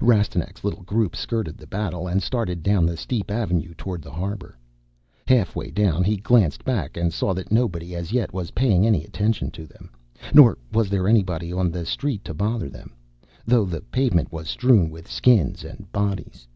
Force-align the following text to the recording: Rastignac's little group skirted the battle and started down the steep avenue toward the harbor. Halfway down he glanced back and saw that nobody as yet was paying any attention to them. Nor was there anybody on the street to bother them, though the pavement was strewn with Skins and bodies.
Rastignac's 0.00 0.64
little 0.64 0.82
group 0.82 1.14
skirted 1.14 1.56
the 1.56 1.66
battle 1.68 2.08
and 2.08 2.20
started 2.20 2.64
down 2.64 2.86
the 2.86 2.96
steep 2.96 3.30
avenue 3.30 3.72
toward 3.78 4.02
the 4.02 4.10
harbor. 4.10 4.58
Halfway 5.28 5.70
down 5.70 6.02
he 6.02 6.16
glanced 6.16 6.64
back 6.64 6.96
and 6.96 7.14
saw 7.14 7.32
that 7.34 7.52
nobody 7.52 7.94
as 7.94 8.10
yet 8.12 8.32
was 8.32 8.50
paying 8.50 8.84
any 8.84 9.04
attention 9.04 9.52
to 9.52 9.64
them. 9.64 9.90
Nor 10.34 10.58
was 10.72 10.90
there 10.90 11.06
anybody 11.06 11.52
on 11.52 11.70
the 11.70 11.86
street 11.86 12.24
to 12.24 12.34
bother 12.34 12.68
them, 12.68 12.96
though 13.44 13.64
the 13.64 13.80
pavement 13.80 14.32
was 14.32 14.48
strewn 14.48 14.90
with 14.90 15.08
Skins 15.08 15.62
and 15.62 15.86
bodies. 15.92 16.48